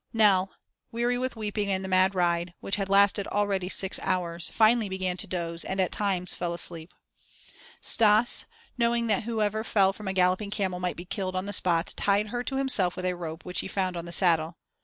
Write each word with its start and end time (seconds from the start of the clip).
Nell, 0.13 0.51
weary 0.91 1.19
with 1.19 1.35
weeping 1.35 1.69
and 1.71 1.83
the 1.83 1.87
mad 1.87 2.15
ride, 2.15 2.55
which 2.59 2.77
had 2.77 2.89
lasted 2.89 3.27
already 3.27 3.69
six 3.69 3.99
hours, 4.01 4.49
finally 4.49 4.89
began 4.89 5.15
to 5.17 5.27
doze, 5.27 5.63
and 5.63 5.79
at 5.79 5.91
times 5.91 6.33
fell 6.33 6.55
asleep. 6.55 6.91
Stas, 7.81 8.47
knowing 8.79 9.05
that 9.05 9.25
whoever 9.25 9.63
fell 9.63 9.93
from 9.93 10.07
a 10.07 10.13
galloping 10.13 10.49
camel 10.49 10.79
might 10.79 10.95
be 10.97 11.05
killed 11.05 11.35
on 11.35 11.45
the 11.45 11.53
spot, 11.53 11.93
tied 11.95 12.29
her 12.29 12.43
to 12.45 12.55
himself 12.55 12.95
with 12.95 13.05
a 13.05 13.13
rope 13.15 13.45
which 13.45 13.59
he 13.59 13.67
found 13.67 13.95
on 13.95 14.05
the 14.05 14.11
saddle. 14.11 14.57